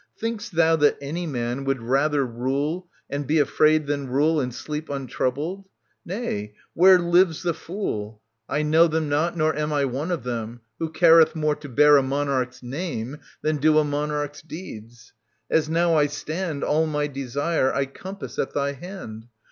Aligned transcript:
Think'st 0.17 0.53
thou 0.53 0.75
that 0.77 0.97
any 0.99 1.27
man 1.27 1.63
Would 1.63 1.79
rather 1.83 2.25
rule 2.25 2.89
and 3.07 3.27
be 3.27 3.37
afraid 3.37 3.85
than 3.85 4.07
rule 4.09 4.41
And 4.41 4.51
sleep 4.51 4.89
untroubled 4.89 5.65
\ 5.85 6.05
Nay, 6.13 6.55
where 6.73 6.97
lives 6.97 7.43
the 7.43 7.53
fool— 7.53 8.19
3^ 8.49 8.55
c 8.55 8.61
SOPHOCLES 8.63 8.63
T». 8.63 8.63
S90 8.63 8.65
613 8.65 8.67
I 8.67 8.69
know 8.71 8.87
them 8.87 9.09
not 9.09 9.37
nor 9.37 9.55
am 9.55 9.71
I 9.73 9.85
one 9.85 10.09
of 10.09 10.23
them— 10.23 10.61
Who 10.79 10.89
careth 10.89 11.35
more 11.35 11.55
to 11.57 11.69
bear 11.69 11.97
a 11.97 12.01
monarch's 12.01 12.63
name 12.63 13.17
Than 13.43 13.57
do 13.57 13.77
a 13.77 13.83
monarch's 13.83 14.41
deeds? 14.41 15.13
As 15.51 15.69
now 15.69 15.93
I 15.95 16.07
stand 16.07 16.63
All 16.63 16.87
my 16.87 17.05
desire 17.05 17.71
I 17.71 17.85
compass 17.85 18.39
at 18.39 18.55
thy 18.55 18.71
hand. 18.71 19.27